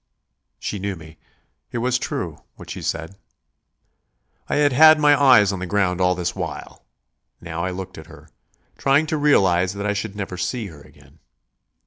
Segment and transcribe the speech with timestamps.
[0.57, 1.19] She knew me.
[1.71, 3.19] It was true, what she said.
[4.49, 6.83] I had had my eyes on the ground all this while;
[7.39, 8.29] now I looked at her,
[8.79, 11.19] trying to realise that I should never see her again.